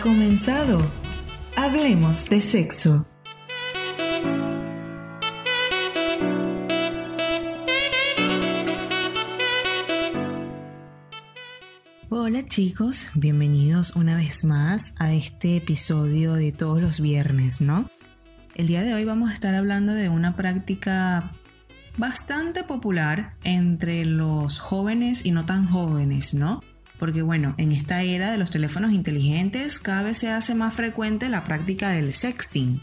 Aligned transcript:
comenzado. 0.00 0.80
Hablemos 1.56 2.28
de 2.28 2.40
sexo. 2.40 3.06
Hola 12.08 12.46
chicos, 12.46 13.10
bienvenidos 13.14 13.96
una 13.96 14.16
vez 14.16 14.44
más 14.44 14.94
a 14.98 15.12
este 15.12 15.56
episodio 15.56 16.34
de 16.34 16.52
todos 16.52 16.80
los 16.80 17.00
viernes, 17.00 17.60
¿no? 17.60 17.90
El 18.54 18.66
día 18.66 18.82
de 18.82 18.94
hoy 18.94 19.04
vamos 19.04 19.30
a 19.30 19.34
estar 19.34 19.54
hablando 19.54 19.92
de 19.94 20.08
una 20.08 20.36
práctica 20.36 21.32
bastante 21.96 22.64
popular 22.64 23.34
entre 23.44 24.04
los 24.04 24.58
jóvenes 24.58 25.26
y 25.26 25.32
no 25.32 25.44
tan 25.44 25.68
jóvenes, 25.68 26.34
¿no? 26.34 26.62
Porque 27.02 27.22
bueno, 27.22 27.56
en 27.58 27.72
esta 27.72 28.04
era 28.04 28.30
de 28.30 28.38
los 28.38 28.52
teléfonos 28.52 28.92
inteligentes 28.92 29.80
cada 29.80 30.04
vez 30.04 30.18
se 30.18 30.30
hace 30.30 30.54
más 30.54 30.72
frecuente 30.72 31.28
la 31.28 31.42
práctica 31.42 31.90
del 31.90 32.12
sexting. 32.12 32.80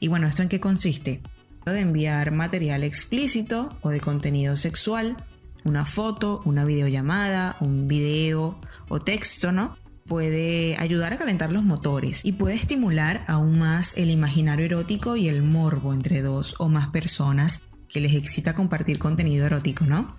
Y 0.00 0.08
bueno, 0.08 0.26
¿esto 0.26 0.42
en 0.42 0.48
qué 0.48 0.58
consiste? 0.58 1.22
De 1.64 1.78
enviar 1.78 2.32
material 2.32 2.82
explícito 2.82 3.78
o 3.80 3.90
de 3.90 4.00
contenido 4.00 4.56
sexual, 4.56 5.16
una 5.62 5.84
foto, 5.84 6.42
una 6.44 6.64
videollamada, 6.64 7.54
un 7.60 7.86
video 7.86 8.58
o 8.88 8.98
texto, 8.98 9.52
¿no? 9.52 9.76
Puede 10.04 10.74
ayudar 10.80 11.12
a 11.12 11.18
calentar 11.18 11.52
los 11.52 11.62
motores 11.62 12.24
y 12.24 12.32
puede 12.32 12.56
estimular 12.56 13.24
aún 13.28 13.60
más 13.60 13.96
el 13.96 14.10
imaginario 14.10 14.66
erótico 14.66 15.14
y 15.14 15.28
el 15.28 15.42
morbo 15.42 15.94
entre 15.94 16.22
dos 16.22 16.56
o 16.58 16.68
más 16.68 16.88
personas 16.88 17.62
que 17.88 18.00
les 18.00 18.16
excita 18.16 18.56
compartir 18.56 18.98
contenido 18.98 19.46
erótico, 19.46 19.84
¿no? 19.84 20.16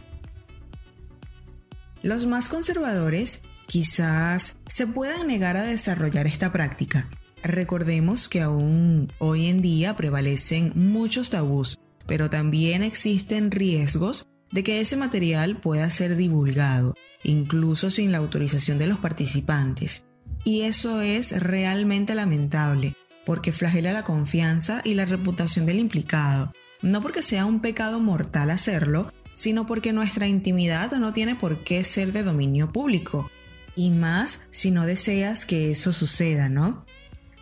Los 2.05 2.27
más 2.27 2.50
conservadores 2.50 3.41
quizás 3.66 4.58
se 4.68 4.86
puedan 4.86 5.26
negar 5.26 5.57
a 5.57 5.63
desarrollar 5.63 6.27
esta 6.27 6.52
práctica. 6.52 7.10
Recordemos 7.41 8.29
que 8.29 8.43
aún 8.43 9.12
hoy 9.18 9.48
en 9.48 9.63
día 9.63 9.96
prevalecen 9.96 10.71
muchos 10.76 11.32
tabús, 11.32 11.79
pero 12.05 12.29
también 12.29 12.84
existen 12.84 13.49
riesgos 13.49 14.27
de 14.52 14.62
que 14.62 14.82
ese 14.82 14.98
material 14.98 15.60
pueda 15.60 15.90
ser 15.90 16.16
divulgado, 16.16 16.94
incluso 17.24 17.90
sin 17.90 18.12
la 18.12 18.20
autorización 18.20 18.77
de 18.77 18.85
los 18.85 18.99
participantes. 18.99 20.05
Y 20.44 20.62
eso 20.62 21.01
es 21.01 21.41
realmente 21.41 22.13
lamentable, 22.13 22.96
porque 23.26 23.51
flagela 23.51 23.94
la 23.94 24.04
confianza 24.04 24.82
y 24.84 24.94
la 24.94 25.05
reputación 25.05 25.66
del 25.66 25.79
implicado, 25.79 26.54
no 26.84 27.01
porque 27.01 27.24
sea 27.24 27.48
un 27.48 27.62
pecado 27.62 27.99
mortal 27.99 28.51
hacerlo, 28.51 29.12
sino 29.36 29.68
porque 29.68 29.94
nuestra 29.94 30.28
intimidad 30.28 30.91
no 30.94 31.14
tiene 31.14 31.36
por 31.36 31.60
qué 31.64 31.84
ser 31.84 32.14
de 32.14 32.24
dominio 32.24 32.72
público, 32.72 33.30
y 33.76 33.91
más 33.91 34.40
si 34.50 34.72
no 34.72 34.86
deseas 34.86 35.46
que 35.46 35.70
eso 35.70 35.94
suceda, 35.94 36.50
¿no? 36.50 36.86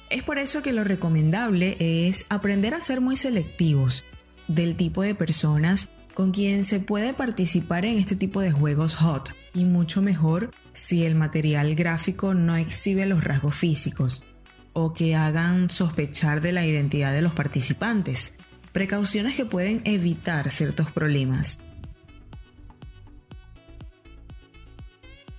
Es 0.10 0.24
por 0.24 0.40
eso 0.40 0.62
que 0.62 0.74
lo 0.74 0.84
recomendable 0.84 1.78
es 1.80 2.26
aprender 2.30 2.74
a 2.74 2.82
ser 2.82 3.00
muy 3.00 3.16
selectivos 3.16 4.04
del 4.48 4.76
tipo 4.76 5.04
de 5.04 5.16
personas 5.16 5.90
con 6.16 6.32
quien 6.32 6.66
se 6.66 6.80
puede 6.80 7.14
participar 7.14 7.86
en 7.86 7.98
este 7.98 8.16
tipo 8.16 8.42
de 8.42 8.52
juegos 8.52 8.96
hot, 8.96 9.34
y 9.54 9.66
mucho 9.66 10.02
mejor 10.02 10.52
si 10.74 11.06
el 11.06 11.14
material 11.14 11.76
gráfico 11.76 12.34
no 12.34 12.56
exhibe 12.56 13.06
los 13.06 13.24
rasgos 13.24 13.56
físicos 13.56 14.26
o 14.74 14.96
que 14.96 15.16
hagan 15.16 15.70
sospechar 15.70 16.42
de 16.42 16.52
la 16.52 16.66
identidad 16.66 17.14
de 17.14 17.22
los 17.22 17.34
participantes, 17.34 18.34
precauciones 18.72 19.36
que 19.36 19.46
pueden 19.46 19.82
evitar 19.86 20.50
ciertos 20.50 20.92
problemas. 20.92 21.64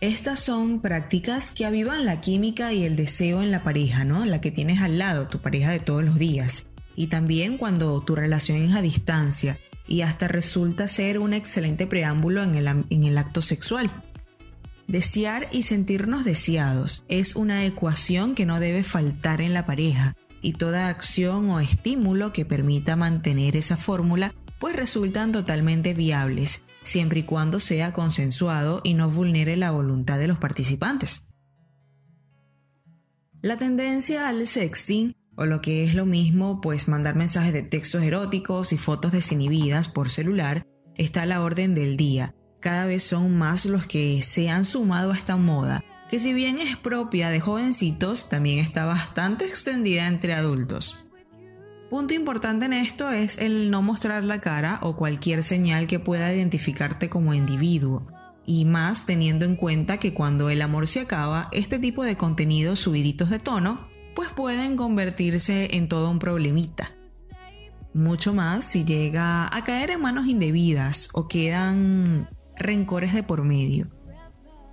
Estas 0.05 0.39
son 0.39 0.81
prácticas 0.81 1.51
que 1.51 1.65
avivan 1.65 2.05
la 2.05 2.21
química 2.21 2.75
y 2.75 2.85
el 2.85 2.95
deseo 2.95 3.43
en 3.43 3.51
la 3.51 3.63
pareja, 3.63 4.05
¿no? 4.05 4.27
La 4.27 4.39
que 4.39 4.51
tienes 4.51 4.83
al 4.83 4.99
lado, 4.99 5.29
tu 5.29 5.41
pareja 5.41 5.71
de 5.71 5.79
todos 5.79 6.05
los 6.05 6.19
días. 6.19 6.67
Y 6.95 7.07
también 7.07 7.57
cuando 7.57 7.98
tu 8.03 8.14
relación 8.14 8.59
es 8.59 8.75
a 8.75 8.83
distancia 8.83 9.59
y 9.89 10.03
hasta 10.03 10.29
resulta 10.29 10.89
ser 10.89 11.19
un 11.19 11.33
excelente 11.33 11.87
preámbulo 11.87 12.43
en 12.43 12.55
el, 12.55 12.67
en 12.69 13.05
el 13.05 13.17
acto 13.17 13.41
sexual. 13.41 13.91
Desear 14.89 15.48
y 15.53 15.63
sentirnos 15.63 16.27
deseados 16.27 17.07
es 17.09 17.35
una 17.35 17.64
ecuación 17.64 18.35
que 18.35 18.45
no 18.45 18.61
debe 18.61 18.83
faltar 18.83 19.41
en 19.41 19.55
la 19.55 19.64
pareja 19.64 20.14
y 20.43 20.53
toda 20.53 20.91
acción 20.91 21.48
o 21.48 21.61
estímulo 21.61 22.31
que 22.31 22.45
permita 22.45 22.95
mantener 22.95 23.57
esa 23.57 23.79
fórmula 23.79 24.35
pues 24.64 24.77
resultan 24.77 25.30
totalmente 25.30 25.92
viables, 25.92 26.64
siempre 26.83 27.20
y 27.20 27.23
cuando 27.25 27.61
sea 27.61 27.92
consensuado 27.92 28.80
y 28.83 28.95
no 28.95 29.11
vulnere 29.11 29.58
la 29.58 29.70
voluntad 29.73 30.19
de 30.19 30.27
los 30.27 30.39
participantes. 30.39 31.27
La 33.42 33.58
tendencia 33.58 34.27
al 34.27 34.47
sexting, 34.47 35.17
o 35.36 35.45
lo 35.45 35.61
que 35.61 35.85
es 35.85 35.95
lo 35.95 36.07
mismo, 36.07 36.63
pues 36.63 36.89
mandar 36.89 37.14
mensajes 37.14 37.52
de 37.52 37.63
textos 37.63 38.05
eróticos 38.05 38.73
y 38.73 38.79
fotos 38.79 39.13
desinhibidas 39.13 39.89
por 39.89 40.08
celular, 40.08 40.67
está 40.95 41.25
a 41.25 41.27
la 41.27 41.42
orden 41.42 41.75
del 41.75 41.98
día. 41.98 42.35
Cada 42.63 42.86
vez 42.86 43.02
son 43.02 43.36
más 43.36 43.67
los 43.67 43.86
que 43.86 44.23
se 44.23 44.48
han 44.48 44.64
sumado 44.64 45.13
a 45.13 45.14
esta 45.14 45.36
moda, 45.36 45.85
que 46.08 46.19
si 46.19 46.33
bien 46.33 46.58
es 46.58 46.79
propia 46.79 47.29
de 47.29 47.41
jovencitos, 47.41 48.31
también 48.31 48.61
está 48.61 48.86
bastante 48.86 49.45
extendida 49.45 50.07
entre 50.07 50.33
adultos. 50.33 51.05
Punto 51.95 52.13
importante 52.13 52.65
en 52.65 52.73
esto 52.73 53.13
es 53.13 53.39
el 53.39 53.71
no 53.71 53.81
mostrar 53.81 54.25
la 54.25 54.41
cara 54.41 54.81
o 54.83 54.97
cualquier 54.97 55.45
señal 55.45 55.87
que 55.87 56.01
pueda 56.01 56.35
identificarte 56.35 57.09
como 57.09 57.35
individuo. 57.35 58.09
Y 58.45 58.65
más 58.65 59.07
teniendo 59.07 59.45
en 59.45 59.55
cuenta 59.55 59.99
que 59.99 60.13
cuando 60.13 60.51
el 60.51 60.61
amor 60.61 60.89
se 60.89 60.99
acaba, 60.99 61.49
este 61.53 61.79
tipo 61.79 62.03
de 62.03 62.17
contenidos 62.17 62.81
subiditos 62.81 63.31
de 63.31 63.39
tono, 63.39 63.87
pues 64.17 64.31
pueden 64.31 64.77
convertirse 64.77 65.77
en 65.77 65.87
todo 65.87 66.11
un 66.11 66.19
problemita. 66.19 66.91
Mucho 67.93 68.35
más 68.35 68.65
si 68.65 68.85
llega 68.85 69.47
a 69.57 69.63
caer 69.63 69.93
en 69.93 70.01
manos 70.01 70.27
indebidas 70.27 71.11
o 71.13 71.29
quedan 71.29 72.29
rencores 72.57 73.15
de 73.15 73.23
por 73.23 73.45
medio. 73.45 73.87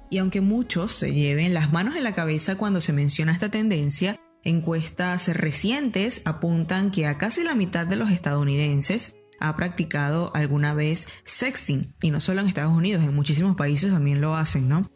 Y 0.09 0.17
aunque 0.17 0.41
muchos 0.41 0.91
se 0.91 1.13
lleven 1.13 1.53
las 1.53 1.71
manos 1.71 1.95
en 1.95 2.03
la 2.03 2.15
cabeza 2.15 2.55
cuando 2.55 2.81
se 2.81 2.93
menciona 2.93 3.31
esta 3.31 3.51
tendencia, 3.51 4.19
Encuestas 4.43 5.27
recientes 5.27 6.21
apuntan 6.25 6.89
que 6.91 7.05
a 7.05 7.17
casi 7.17 7.43
la 7.43 7.53
mitad 7.53 7.85
de 7.85 7.95
los 7.95 8.09
estadounidenses 8.09 9.15
ha 9.39 9.55
practicado 9.55 10.31
alguna 10.35 10.73
vez 10.73 11.07
sexting, 11.23 11.93
y 12.01 12.11
no 12.11 12.19
solo 12.19 12.41
en 12.41 12.47
Estados 12.47 12.73
Unidos, 12.73 13.03
en 13.03 13.15
muchísimos 13.15 13.55
países 13.55 13.91
también 13.91 14.21
lo 14.21 14.35
hacen, 14.35 14.67
¿no? 14.69 14.89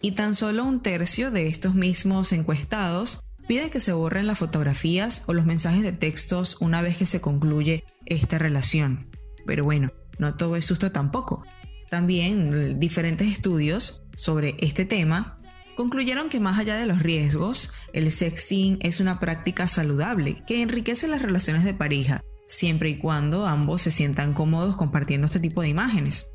Y 0.00 0.12
tan 0.12 0.34
solo 0.34 0.64
un 0.64 0.80
tercio 0.80 1.30
de 1.30 1.48
estos 1.48 1.74
mismos 1.74 2.32
encuestados 2.32 3.24
pide 3.46 3.70
que 3.70 3.80
se 3.80 3.92
borren 3.92 4.26
las 4.26 4.38
fotografías 4.38 5.24
o 5.26 5.32
los 5.32 5.46
mensajes 5.46 5.82
de 5.82 5.92
textos 5.92 6.58
una 6.60 6.82
vez 6.82 6.96
que 6.96 7.06
se 7.06 7.20
concluye 7.20 7.84
esta 8.04 8.38
relación. 8.38 9.08
Pero 9.46 9.64
bueno, 9.64 9.90
no 10.18 10.36
todo 10.36 10.56
es 10.56 10.64
susto 10.64 10.92
tampoco. 10.92 11.44
También 11.88 12.78
diferentes 12.80 13.28
estudios 13.28 14.02
sobre 14.16 14.56
este 14.58 14.84
tema 14.84 15.35
concluyeron 15.76 16.28
que 16.28 16.40
más 16.40 16.58
allá 16.58 16.76
de 16.76 16.86
los 16.86 17.02
riesgos, 17.02 17.72
el 17.92 18.10
sexting 18.10 18.78
es 18.80 18.98
una 18.98 19.20
práctica 19.20 19.68
saludable 19.68 20.42
que 20.46 20.62
enriquece 20.62 21.06
las 21.06 21.22
relaciones 21.22 21.64
de 21.64 21.74
pareja, 21.74 22.22
siempre 22.46 22.88
y 22.88 22.98
cuando 22.98 23.46
ambos 23.46 23.82
se 23.82 23.90
sientan 23.92 24.32
cómodos 24.32 24.76
compartiendo 24.76 25.26
este 25.26 25.38
tipo 25.38 25.62
de 25.62 25.68
imágenes. 25.68 26.32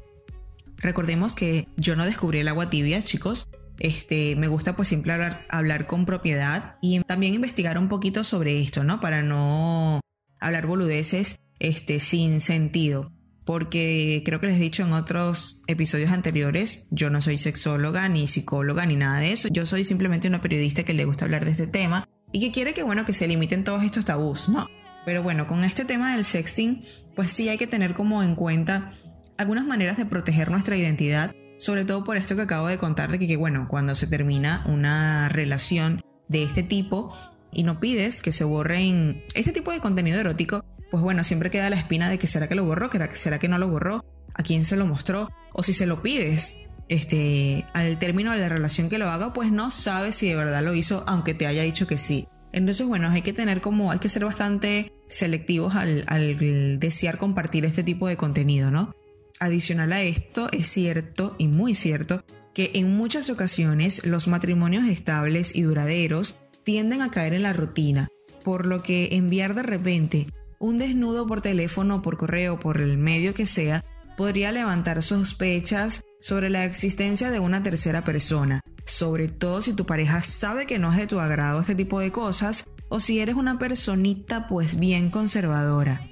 Recordemos 0.78 1.36
que 1.36 1.68
yo 1.76 1.96
no 1.96 2.06
descubrí 2.06 2.40
el 2.40 2.48
agua 2.48 2.70
tibia, 2.70 3.02
chicos. 3.04 3.50
Este, 3.80 4.36
me 4.36 4.48
gusta 4.48 4.76
pues 4.76 4.88
siempre 4.88 5.12
hablar, 5.12 5.46
hablar 5.50 5.88
con 5.88 6.06
propiedad 6.06 6.76
y 6.82 7.00
también 7.02 7.34
investigar 7.34 7.78
un 7.78 7.90
poquito 7.90 8.24
sobre 8.24 8.62
esto, 8.62 8.84
¿no? 8.84 9.00
Para 9.00 9.24
no 9.24 10.02
hablar 10.40 10.68
boludeces 10.68 11.40
este, 11.60 12.00
sin 12.00 12.42
sentido 12.42 13.12
porque 13.52 14.22
creo 14.24 14.40
que 14.40 14.48
les 14.48 14.56
he 14.56 14.62
dicho 14.62 14.84
en 14.84 14.94
otros 14.94 15.62
episodios 15.68 16.12
anteriores, 16.12 16.88
yo 16.90 17.10
no 17.10 17.22
soy 17.22 17.38
sexóloga 17.38 18.08
ni 18.08 18.26
psicóloga 18.26 18.86
ni 18.86 18.96
nada 18.96 19.20
de 19.20 19.34
eso, 19.34 19.50
yo 19.52 19.66
soy 19.66 19.84
simplemente 19.84 20.30
una 20.30 20.40
periodista 20.40 20.84
que 20.84 20.94
le 20.94 21.04
gusta 21.04 21.26
hablar 21.26 21.44
de 21.44 21.52
este 21.52 21.68
tema 21.68 22.08
y 22.32 22.40
que 22.40 22.52
quiere 22.54 22.74
que 22.74 22.84
bueno 22.84 23.04
que 23.04 23.12
se 23.12 23.28
limiten 23.28 23.66
todos 23.66 23.84
estos 23.84 24.06
tabús, 24.06 24.48
¿no? 24.48 24.70
Pero 25.04 25.22
bueno, 25.22 25.48
con 25.48 25.66
este 25.66 25.84
tema 25.84 26.16
del 26.16 26.24
sexting, 26.24 26.86
pues 27.14 27.34
sí 27.34 27.50
hay 27.50 27.58
que 27.58 27.68
tener 27.68 27.94
como 27.94 28.24
en 28.24 28.36
cuenta 28.36 28.94
algunas 29.38 29.66
maneras 29.66 29.98
de 29.98 30.06
proteger 30.06 30.50
nuestra 30.50 30.78
identidad, 30.78 31.36
sobre 31.60 31.84
todo 31.84 32.06
por 32.06 32.16
esto 32.16 32.38
que 32.38 32.44
acabo 32.44 32.70
de 32.70 32.78
contar 32.78 33.12
de 33.12 33.20
que, 33.20 33.28
que 33.28 33.36
bueno, 33.36 33.68
cuando 33.70 33.96
se 33.96 34.08
termina 34.08 34.64
una 34.66 35.28
relación 35.28 36.06
de 36.30 36.44
este 36.44 36.64
tipo 36.64 37.14
y 37.52 37.64
no 37.64 37.80
pides 37.80 38.22
que 38.22 38.32
se 38.32 38.44
borren 38.44 39.24
este 39.36 39.52
tipo 39.52 39.72
de 39.72 39.80
contenido 39.80 40.20
erótico, 40.20 40.66
pues 40.90 41.04
bueno, 41.04 41.24
siempre 41.24 41.50
queda 41.50 41.70
la 41.70 41.78
espina 41.78 42.10
de 42.10 42.20
que 42.20 42.28
será 42.28 42.48
que 42.48 42.56
lo 42.56 42.66
borró, 42.66 42.90
que 42.90 43.00
será 43.14 43.40
que 43.40 43.48
no 43.48 43.58
lo 43.58 43.68
borró, 43.68 44.06
a 44.34 44.44
quién 44.44 44.66
se 44.66 44.76
lo 44.76 44.86
mostró, 44.86 45.30
o 45.54 45.64
si 45.64 45.74
se 45.74 45.86
lo 45.86 46.02
pides 46.02 46.62
este, 46.88 47.66
al 47.74 47.98
término 48.00 48.32
de 48.34 48.40
la 48.40 48.50
relación 48.50 48.90
que 48.90 48.98
lo 48.98 49.10
haga, 49.10 49.34
pues 49.34 49.52
no 49.52 49.72
sabes 49.72 50.16
si 50.16 50.28
de 50.28 50.36
verdad 50.36 50.62
lo 50.64 50.74
hizo, 50.74 51.06
aunque 51.08 51.34
te 51.34 51.48
haya 51.48 51.64
dicho 51.64 51.88
que 51.88 51.98
sí. 51.98 52.28
Entonces, 52.52 52.86
bueno, 52.86 53.10
hay 53.10 53.22
que 53.22 53.32
tener 53.32 53.62
como, 53.62 53.92
hay 53.92 54.00
que 54.00 54.10
ser 54.10 54.26
bastante 54.26 54.92
selectivos 55.08 55.76
al, 55.76 56.04
al 56.08 56.80
desear 56.80 57.18
compartir 57.18 57.64
este 57.64 57.84
tipo 57.84 58.08
de 58.08 58.18
contenido, 58.18 58.72
¿no? 58.72 58.94
Adicional 59.40 59.94
a 59.94 60.02
esto, 60.02 60.50
es 60.52 60.68
cierto 60.68 61.36
y 61.38 61.48
muy 61.48 61.76
cierto 61.76 62.26
que 62.54 62.72
en 62.74 62.96
muchas 62.96 63.30
ocasiones 63.30 64.06
los 64.06 64.28
matrimonios 64.28 64.86
estables 64.88 65.56
y 65.56 65.62
duraderos 65.62 66.38
tienden 66.64 67.02
a 67.02 67.12
caer 67.12 67.34
en 67.34 67.44
la 67.44 67.54
rutina, 67.54 68.08
por 68.44 68.66
lo 68.66 68.84
que 68.84 69.10
enviar 69.12 69.56
de 69.56 69.64
repente 69.64 70.28
un 70.60 70.78
desnudo 70.78 71.26
por 71.26 71.42
teléfono, 71.42 72.02
por 72.02 72.18
correo, 72.18 72.60
por 72.60 72.80
el 72.80 72.98
medio 72.98 73.34
que 73.34 73.46
sea, 73.46 73.84
podría 74.16 74.52
levantar 74.52 75.02
sospechas 75.02 76.04
sobre 76.20 76.50
la 76.50 76.66
existencia 76.66 77.32
de 77.32 77.40
una 77.40 77.64
tercera 77.64 78.04
persona, 78.04 78.62
sobre 78.86 79.28
todo 79.28 79.62
si 79.62 79.74
tu 79.74 79.86
pareja 79.86 80.22
sabe 80.22 80.68
que 80.68 80.78
no 80.78 80.92
es 80.92 80.98
de 80.98 81.08
tu 81.08 81.20
agrado 81.20 81.62
este 81.62 81.76
tipo 81.76 82.00
de 82.00 82.12
cosas 82.12 82.66
o 82.90 83.00
si 83.00 83.20
eres 83.20 83.36
una 83.36 83.58
personita 83.58 84.48
pues 84.48 84.78
bien 84.80 85.10
conservadora. 85.10 86.08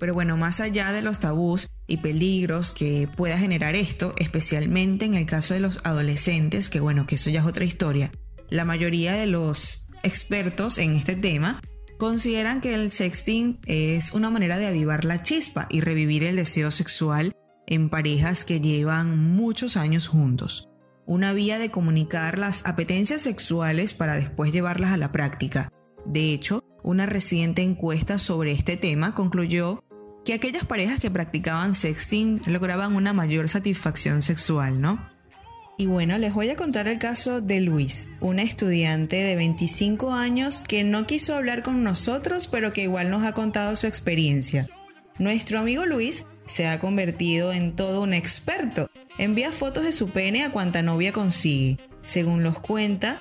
Pero 0.00 0.12
bueno, 0.12 0.36
más 0.36 0.60
allá 0.60 0.92
de 0.92 1.02
los 1.02 1.20
tabús 1.20 1.68
y 1.86 1.98
peligros 1.98 2.72
que 2.72 3.08
pueda 3.16 3.38
generar 3.38 3.76
esto, 3.76 4.14
especialmente 4.18 5.04
en 5.04 5.14
el 5.14 5.26
caso 5.26 5.54
de 5.54 5.60
los 5.60 5.80
adolescentes, 5.84 6.68
que 6.68 6.80
bueno, 6.80 7.06
que 7.06 7.14
eso 7.14 7.30
ya 7.30 7.40
es 7.40 7.46
otra 7.46 7.64
historia, 7.64 8.10
la 8.50 8.64
mayoría 8.64 9.14
de 9.14 9.26
los 9.26 9.88
expertos 10.02 10.78
en 10.78 10.94
este 10.94 11.16
tema 11.16 11.60
consideran 11.98 12.60
que 12.60 12.74
el 12.74 12.90
sexting 12.90 13.58
es 13.66 14.12
una 14.12 14.30
manera 14.30 14.58
de 14.58 14.66
avivar 14.66 15.04
la 15.04 15.22
chispa 15.22 15.66
y 15.70 15.80
revivir 15.80 16.24
el 16.24 16.36
deseo 16.36 16.70
sexual 16.70 17.32
en 17.66 17.88
parejas 17.88 18.44
que 18.44 18.60
llevan 18.60 19.18
muchos 19.18 19.76
años 19.76 20.06
juntos. 20.06 20.68
Una 21.06 21.32
vía 21.32 21.58
de 21.58 21.70
comunicar 21.70 22.38
las 22.38 22.66
apetencias 22.66 23.22
sexuales 23.22 23.94
para 23.94 24.16
después 24.16 24.52
llevarlas 24.52 24.92
a 24.92 24.96
la 24.96 25.12
práctica. 25.12 25.70
De 26.04 26.32
hecho, 26.32 26.62
una 26.82 27.06
reciente 27.06 27.62
encuesta 27.62 28.18
sobre 28.18 28.52
este 28.52 28.76
tema 28.76 29.14
concluyó 29.14 29.82
que 30.24 30.34
aquellas 30.34 30.64
parejas 30.64 30.98
que 30.98 31.10
practicaban 31.10 31.74
sexting 31.74 32.42
lograban 32.46 32.96
una 32.96 33.12
mayor 33.12 33.48
satisfacción 33.48 34.22
sexual, 34.22 34.80
¿no? 34.80 35.15
Y 35.78 35.86
bueno, 35.86 36.16
les 36.16 36.32
voy 36.32 36.48
a 36.48 36.56
contar 36.56 36.88
el 36.88 36.98
caso 36.98 37.42
de 37.42 37.60
Luis, 37.60 38.08
una 38.20 38.42
estudiante 38.42 39.16
de 39.16 39.36
25 39.36 40.10
años 40.12 40.64
que 40.66 40.84
no 40.84 41.06
quiso 41.06 41.34
hablar 41.34 41.62
con 41.62 41.84
nosotros, 41.84 42.48
pero 42.48 42.72
que 42.72 42.84
igual 42.84 43.10
nos 43.10 43.24
ha 43.24 43.32
contado 43.32 43.76
su 43.76 43.86
experiencia. 43.86 44.68
Nuestro 45.18 45.58
amigo 45.58 45.84
Luis 45.84 46.26
se 46.46 46.66
ha 46.66 46.80
convertido 46.80 47.52
en 47.52 47.76
todo 47.76 48.00
un 48.02 48.14
experto. 48.14 48.90
Envía 49.18 49.52
fotos 49.52 49.84
de 49.84 49.92
su 49.92 50.08
pene 50.08 50.44
a 50.44 50.50
cuanta 50.50 50.80
novia 50.80 51.12
consigue. 51.12 51.78
Según 52.02 52.42
los 52.42 52.58
cuenta, 52.58 53.20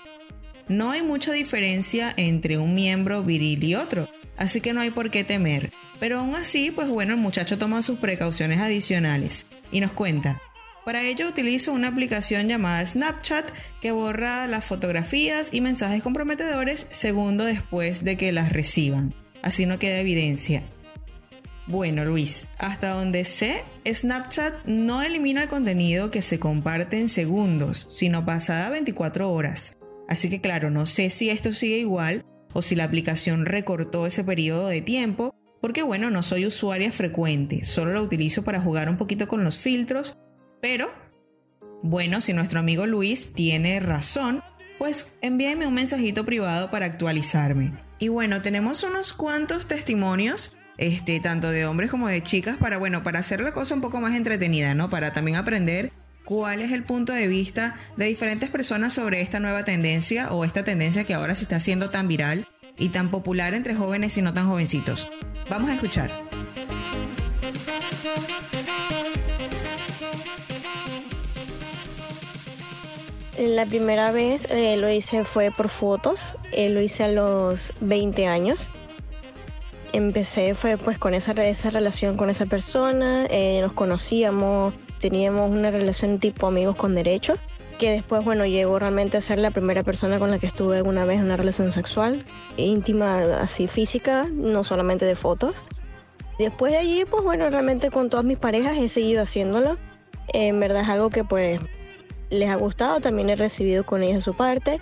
no 0.69 0.91
hay 0.91 1.01
mucha 1.01 1.33
diferencia 1.33 2.13
entre 2.15 2.57
un 2.57 2.73
miembro 2.73 3.21
viril 3.21 3.63
y 3.65 3.75
otro, 3.75 4.07
así 4.37 4.61
que 4.61 4.71
no 4.71 4.79
hay 4.79 4.91
por 4.91 5.11
qué 5.11 5.25
temer. 5.25 5.71
Pero 5.99 6.19
aún 6.19 6.35
así, 6.35 6.71
pues 6.71 6.87
bueno, 6.87 7.13
el 7.13 7.19
muchacho 7.19 7.57
toma 7.57 7.81
sus 7.81 7.99
precauciones 7.99 8.61
adicionales 8.61 9.45
y 9.73 9.81
nos 9.81 9.91
cuenta. 9.91 10.41
Para 10.85 11.03
ello 11.03 11.27
utilizo 11.27 11.73
una 11.73 11.87
aplicación 11.87 12.47
llamada 12.47 12.85
Snapchat 12.85 13.49
que 13.81 13.91
borra 13.91 14.45
las 14.45 14.63
fotografías 14.63 15.51
y 15.51 15.59
mensajes 15.59 16.03
comprometedores 16.03 16.85
segundo 16.91 17.43
después 17.43 18.03
de 18.03 18.17
que 18.17 18.31
las 18.31 18.53
reciban. 18.53 19.15
Así 19.41 19.65
no 19.65 19.79
queda 19.79 19.99
evidencia. 19.99 20.61
Bueno, 21.65 22.05
Luis, 22.05 22.49
hasta 22.59 22.91
donde 22.91 23.25
sé, 23.25 23.63
Snapchat 23.91 24.65
no 24.65 25.01
elimina 25.01 25.41
el 25.41 25.49
contenido 25.49 26.11
que 26.11 26.21
se 26.21 26.37
comparte 26.37 26.99
en 26.99 27.09
segundos, 27.09 27.87
sino 27.89 28.23
pasada 28.23 28.69
24 28.69 29.31
horas. 29.31 29.77
Así 30.07 30.29
que 30.29 30.39
claro, 30.39 30.69
no 30.69 30.85
sé 30.85 31.09
si 31.09 31.31
esto 31.31 31.51
sigue 31.51 31.79
igual 31.79 32.23
o 32.53 32.61
si 32.61 32.75
la 32.75 32.83
aplicación 32.83 33.47
recortó 33.47 34.05
ese 34.05 34.23
periodo 34.23 34.67
de 34.67 34.81
tiempo 34.81 35.33
porque 35.61 35.81
bueno, 35.81 36.11
no 36.11 36.21
soy 36.21 36.45
usuaria 36.45 36.91
frecuente, 36.91 37.65
solo 37.65 37.91
lo 37.91 38.03
utilizo 38.03 38.43
para 38.43 38.61
jugar 38.61 38.87
un 38.87 38.97
poquito 38.97 39.27
con 39.27 39.43
los 39.43 39.57
filtros, 39.57 40.15
pero 40.61 40.91
bueno, 41.81 42.21
si 42.21 42.33
nuestro 42.33 42.59
amigo 42.59 42.85
Luis 42.85 43.33
tiene 43.33 43.79
razón, 43.79 44.43
pues 44.77 45.15
envíeme 45.21 45.67
un 45.67 45.73
mensajito 45.73 46.25
privado 46.25 46.71
para 46.71 46.85
actualizarme. 46.85 47.73
Y 47.99 48.09
bueno, 48.09 48.41
tenemos 48.41 48.83
unos 48.83 49.13
cuantos 49.13 49.67
testimonios, 49.67 50.55
este, 50.77 51.19
tanto 51.19 51.49
de 51.49 51.65
hombres 51.65 51.91
como 51.91 52.07
de 52.07 52.23
chicas, 52.23 52.57
para 52.57 52.77
bueno, 52.77 53.03
para 53.03 53.19
hacer 53.19 53.41
la 53.41 53.53
cosa 53.53 53.75
un 53.75 53.81
poco 53.81 54.01
más 54.01 54.15
entretenida, 54.15 54.73
¿no? 54.73 54.89
Para 54.89 55.13
también 55.13 55.37
aprender 55.37 55.91
cuál 56.25 56.61
es 56.61 56.71
el 56.71 56.83
punto 56.83 57.13
de 57.13 57.27
vista 57.27 57.75
de 57.95 58.05
diferentes 58.05 58.49
personas 58.49 58.93
sobre 58.93 59.21
esta 59.21 59.39
nueva 59.39 59.63
tendencia 59.63 60.31
o 60.31 60.43
esta 60.43 60.63
tendencia 60.63 61.03
que 61.03 61.13
ahora 61.13 61.35
se 61.35 61.43
está 61.43 61.57
haciendo 61.57 61.89
tan 61.91 62.07
viral 62.07 62.47
y 62.77 62.89
tan 62.89 63.09
popular 63.09 63.53
entre 63.53 63.75
jóvenes 63.75 64.17
y 64.17 64.21
no 64.21 64.33
tan 64.33 64.47
jovencitos. 64.47 65.09
Vamos 65.49 65.69
a 65.69 65.75
escuchar. 65.75 66.11
La 73.37 73.65
primera 73.65 74.13
vez 74.13 74.47
eh, 74.49 74.77
lo 74.77 74.89
hice 74.89 75.25
fue 75.25 75.51
por 75.51 75.67
fotos, 75.67 76.35
eh, 76.53 76.69
lo 76.69 76.79
hice 76.79 77.03
a 77.03 77.09
los 77.09 77.73
20 77.81 78.27
años. 78.27 78.69
Empecé 79.91 80.55
fue 80.55 80.77
pues 80.77 80.97
con 80.97 81.13
esa, 81.13 81.33
esa 81.33 81.69
relación 81.69 82.15
con 82.15 82.29
esa 82.29 82.45
persona, 82.45 83.25
eh, 83.29 83.59
nos 83.61 83.73
conocíamos, 83.73 84.73
teníamos 84.99 85.51
una 85.51 85.69
relación 85.69 86.19
tipo 86.19 86.47
amigos 86.47 86.77
con 86.77 86.95
derechos 86.95 87.37
que 87.77 87.91
después, 87.91 88.23
bueno, 88.23 88.45
llegó 88.45 88.79
realmente 88.79 89.17
a 89.17 89.21
ser 89.21 89.39
la 89.39 89.51
primera 89.51 89.83
persona 89.83 90.17
con 90.17 90.31
la 90.31 90.39
que 90.39 90.47
estuve 90.47 90.77
alguna 90.77 91.03
vez 91.03 91.19
en 91.19 91.25
una 91.25 91.35
relación 91.35 91.73
sexual, 91.73 92.23
íntima, 92.55 93.19
así 93.41 93.67
física, 93.67 94.27
no 94.31 94.63
solamente 94.63 95.03
de 95.03 95.15
fotos. 95.17 95.61
Después 96.39 96.71
de 96.71 96.77
allí, 96.77 97.03
pues 97.03 97.21
bueno, 97.21 97.49
realmente 97.49 97.91
con 97.91 98.09
todas 98.09 98.25
mis 98.25 98.37
parejas 98.37 98.77
he 98.77 98.87
seguido 98.87 99.23
haciéndolo. 99.23 99.77
en 100.29 100.57
verdad 100.61 100.83
es 100.83 100.89
algo 100.89 101.09
que 101.09 101.25
pues 101.25 101.59
les 102.29 102.49
ha 102.49 102.55
gustado, 102.55 102.99
también 102.99 103.29
he 103.29 103.35
recibido 103.35 103.85
con 103.85 104.03
ellos 104.03 104.23
su 104.23 104.35
parte, 104.35 104.79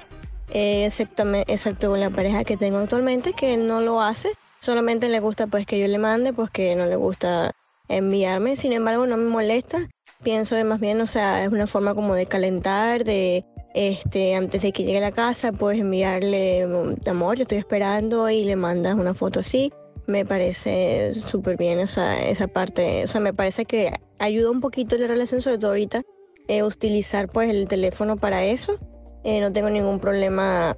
eh, 0.49 0.85
excepto 0.85 1.89
con 1.89 1.99
la 1.99 2.09
pareja 2.09 2.43
que 2.43 2.57
tengo 2.57 2.77
actualmente, 2.77 3.33
que 3.33 3.57
no 3.57 3.81
lo 3.81 4.01
hace, 4.01 4.31
solamente 4.59 5.09
le 5.09 5.19
gusta 5.19 5.47
pues 5.47 5.65
que 5.65 5.79
yo 5.79 5.87
le 5.87 5.97
mande, 5.97 6.33
pues 6.33 6.49
que 6.49 6.75
no 6.75 6.85
le 6.85 6.95
gusta 6.95 7.53
enviarme, 7.89 8.55
sin 8.55 8.73
embargo 8.73 9.05
no 9.05 9.17
me 9.17 9.29
molesta. 9.29 9.89
Pienso 10.23 10.55
que 10.55 10.63
más 10.63 10.79
bien, 10.79 11.01
o 11.01 11.07
sea, 11.07 11.43
es 11.43 11.51
una 11.51 11.67
forma 11.67 11.93
como 11.93 12.15
de 12.15 12.25
calentar, 12.25 13.03
de 13.03 13.43
este, 13.73 14.35
antes 14.35 14.61
de 14.61 14.71
que 14.71 14.83
llegue 14.83 14.99
a 14.99 15.01
la 15.01 15.11
casa, 15.11 15.51
puedes 15.51 15.81
enviarle, 15.81 16.65
mm, 16.65 17.09
amor, 17.09 17.37
te 17.37 17.43
estoy 17.43 17.57
esperando 17.57 18.29
y 18.29 18.43
le 18.45 18.55
mandas 18.55 18.95
una 18.95 19.13
foto 19.13 19.41
así. 19.41 19.73
Me 20.05 20.25
parece 20.25 21.15
súper 21.15 21.57
bien, 21.57 21.79
o 21.79 21.87
sea, 21.87 22.25
esa 22.25 22.47
parte, 22.47 23.03
o 23.03 23.07
sea, 23.07 23.21
me 23.21 23.33
parece 23.33 23.65
que 23.65 23.93
ayuda 24.19 24.51
un 24.51 24.61
poquito 24.61 24.97
la 24.97 25.07
relación, 25.07 25.41
sobre 25.41 25.57
todo 25.57 25.71
ahorita, 25.71 26.03
eh, 26.47 26.63
utilizar 26.63 27.29
pues 27.29 27.49
el 27.49 27.67
teléfono 27.67 28.15
para 28.15 28.43
eso. 28.43 28.77
Eh, 29.23 29.39
no 29.39 29.51
tengo 29.51 29.69
ningún 29.69 29.99
problema 29.99 30.75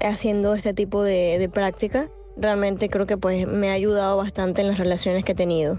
haciendo 0.00 0.54
este 0.54 0.74
tipo 0.74 1.02
de, 1.02 1.38
de 1.38 1.48
práctica. 1.48 2.08
Realmente 2.36 2.88
creo 2.88 3.06
que 3.06 3.16
pues 3.16 3.46
me 3.46 3.70
ha 3.70 3.74
ayudado 3.74 4.16
bastante 4.16 4.62
en 4.62 4.68
las 4.68 4.78
relaciones 4.78 5.24
que 5.24 5.32
he 5.32 5.34
tenido. 5.34 5.78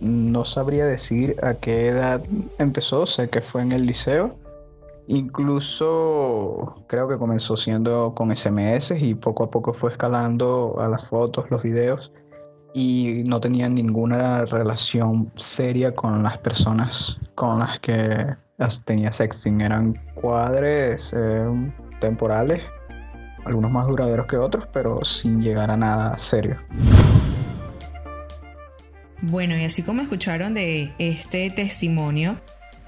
No 0.00 0.44
sabría 0.44 0.84
decir 0.84 1.36
a 1.42 1.54
qué 1.54 1.88
edad 1.88 2.22
empezó, 2.58 3.06
sé 3.06 3.28
que 3.30 3.40
fue 3.40 3.62
en 3.62 3.72
el 3.72 3.86
liceo. 3.86 4.36
Incluso 5.08 6.84
creo 6.88 7.08
que 7.08 7.16
comenzó 7.16 7.56
siendo 7.56 8.12
con 8.14 8.34
SMS 8.36 8.90
y 8.90 9.14
poco 9.14 9.44
a 9.44 9.50
poco 9.50 9.72
fue 9.72 9.92
escalando 9.92 10.76
a 10.80 10.88
las 10.88 11.06
fotos, 11.08 11.50
los 11.50 11.62
videos 11.62 12.12
y 12.74 13.22
no 13.24 13.40
tenía 13.40 13.68
ninguna 13.68 14.44
relación 14.44 15.32
seria 15.36 15.94
con 15.94 16.22
las 16.22 16.38
personas 16.38 17.16
con 17.34 17.58
las 17.60 17.80
que 17.80 18.36
tenía 18.84 19.12
sexting. 19.12 19.60
Eran 19.60 19.94
cuadres 20.14 21.12
eh, 21.14 21.72
temporales, 22.00 22.62
algunos 23.44 23.70
más 23.70 23.86
duraderos 23.86 24.26
que 24.26 24.36
otros, 24.36 24.66
pero 24.72 25.04
sin 25.04 25.40
llegar 25.40 25.70
a 25.70 25.76
nada 25.76 26.16
serio. 26.18 26.56
Bueno, 29.22 29.56
y 29.56 29.64
así 29.64 29.82
como 29.82 30.02
escucharon 30.02 30.54
de 30.54 30.92
este 30.98 31.50
testimonio, 31.50 32.38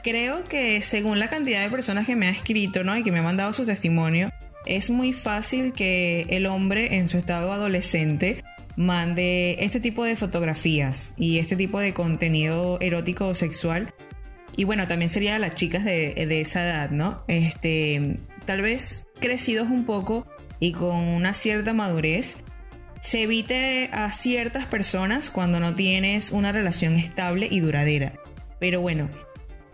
creo 0.02 0.44
que 0.44 0.82
según 0.82 1.18
la 1.18 1.28
cantidad 1.28 1.62
de 1.62 1.70
personas 1.70 2.06
que 2.06 2.16
me 2.16 2.28
ha 2.28 2.30
escrito 2.30 2.84
¿no? 2.84 2.96
y 2.96 3.02
que 3.02 3.10
me 3.10 3.20
ha 3.20 3.22
mandado 3.22 3.52
su 3.52 3.64
testimonio, 3.64 4.30
es 4.66 4.90
muy 4.90 5.12
fácil 5.12 5.72
que 5.72 6.26
el 6.28 6.46
hombre 6.46 6.96
en 6.96 7.08
su 7.08 7.16
estado 7.16 7.52
adolescente 7.52 8.44
mande 8.78 9.56
este 9.58 9.80
tipo 9.80 10.04
de 10.04 10.14
fotografías 10.14 11.14
y 11.16 11.38
este 11.38 11.56
tipo 11.56 11.80
de 11.80 11.92
contenido 11.92 12.78
erótico 12.80 13.26
o 13.26 13.34
sexual. 13.34 13.92
Y 14.56 14.64
bueno, 14.64 14.86
también 14.86 15.08
sería 15.08 15.38
las 15.40 15.56
chicas 15.56 15.84
de, 15.84 16.14
de 16.14 16.40
esa 16.40 16.64
edad, 16.64 16.90
¿no? 16.90 17.24
Este, 17.26 18.18
tal 18.46 18.62
vez 18.62 19.08
crecidos 19.18 19.68
un 19.68 19.84
poco 19.84 20.26
y 20.60 20.72
con 20.72 20.96
una 20.96 21.34
cierta 21.34 21.74
madurez, 21.74 22.44
se 23.00 23.22
evite 23.22 23.90
a 23.92 24.10
ciertas 24.12 24.66
personas 24.66 25.30
cuando 25.30 25.58
no 25.58 25.74
tienes 25.74 26.30
una 26.30 26.52
relación 26.52 26.94
estable 26.94 27.48
y 27.50 27.60
duradera. 27.60 28.14
Pero 28.60 28.80
bueno, 28.80 29.08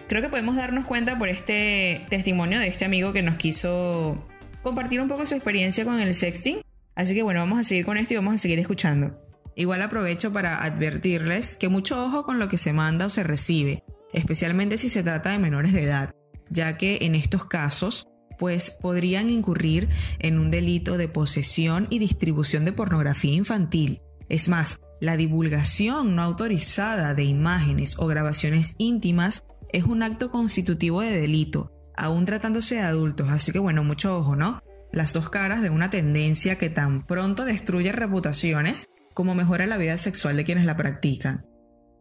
creo 0.09 0.23
que 0.23 0.29
podemos 0.31 0.57
darnos 0.57 0.87
cuenta 0.87 1.19
por 1.19 1.29
este 1.29 2.05
testimonio 2.09 2.59
de 2.59 2.69
este 2.69 2.87
amigo 2.87 3.13
que 3.13 3.23
nos 3.23 3.37
quiso 3.37 4.27
compartir 4.63 5.01
un 5.01 5.09
poco 5.09 5.27
su 5.27 5.35
experiencia 5.35 5.85
con 5.85 6.01
el 6.01 6.15
sexting. 6.15 6.63
Así 6.97 7.15
que 7.15 7.23
bueno, 7.23 7.41
vamos 7.41 7.61
a 7.61 7.65
seguir 7.65 7.85
con 7.85 7.97
esto 7.97 8.15
y 8.15 8.17
vamos 8.17 8.35
a 8.35 8.39
seguir 8.39 8.59
escuchando. 8.59 9.21
Igual 9.57 9.83
aprovecho 9.83 10.33
para 10.33 10.65
advertirles 10.65 11.57
que 11.57 11.69
mucho 11.69 12.03
ojo 12.03 12.25
con 12.25 12.39
lo 12.39 12.49
que 12.49 12.59
se 12.59 12.73
manda 12.73 13.07
o 13.07 13.11
se 13.11 13.23
recibe. 13.23 13.85
especialmente 14.13 14.79
si 14.79 14.89
se 14.89 15.03
trata 15.03 15.31
de 15.31 15.41
menores 15.41 15.73
de 15.73 15.83
edad, 15.83 16.15
ya 16.49 16.77
que 16.77 16.99
en 17.03 17.17
estos 17.17 17.47
casos 17.47 18.07
pues 18.39 18.71
podrían 18.81 19.31
incurrir 19.31 19.89
en 20.19 20.39
un 20.39 20.51
delito 20.51 20.97
de 20.97 21.09
posesión 21.09 21.87
y 21.91 21.99
distribución 21.99 22.65
de 22.65 22.73
pornografía 22.73 23.35
infantil. 23.35 24.03
Es 24.29 24.49
más, 24.49 24.81
la 25.01 25.17
divulgación 25.17 26.15
no 26.15 26.23
autorizada 26.23 27.15
de 27.15 27.25
imágenes 27.25 27.99
o 27.99 28.07
grabaciones 28.07 28.75
íntimas 28.79 29.45
es 29.73 29.85
un 29.85 30.03
acto 30.03 30.31
constitutivo 30.31 31.01
de 31.03 31.19
delito, 31.19 31.73
aún 31.97 32.25
tratándose 32.25 32.77
de 32.77 32.83
adultos, 32.83 33.29
así 33.31 33.53
que 33.53 33.59
bueno, 33.59 33.83
mucho 33.83 34.17
ojo, 34.17 34.37
¿no? 34.37 34.61
Las 34.95 35.13
dos 35.13 35.29
caras 35.29 35.61
de 35.61 35.71
una 35.71 35.91
tendencia 35.91 36.57
que 36.57 36.71
tan 36.71 37.05
pronto 37.05 37.45
destruye 37.45 37.91
reputaciones 37.91 38.87
como 39.13 39.35
mejora 39.35 39.67
la 39.67 39.77
vida 39.77 39.99
sexual 39.99 40.37
de 40.37 40.45
quienes 40.45 40.67
la 40.67 40.77
practican. 40.77 41.45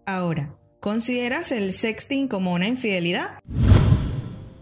Ahora, 0.05 0.55
¿consideras 0.79 1.51
el 1.51 1.73
sexting 1.73 2.27
como 2.27 2.53
una 2.53 2.67
infidelidad? 2.67 3.39